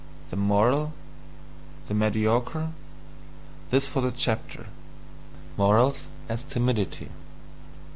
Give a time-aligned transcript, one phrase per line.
[0.31, 0.93] The "moral"?
[1.87, 2.71] The mediocre?
[3.69, 4.65] This for the chapter:
[5.57, 7.09] "Morals as Timidity."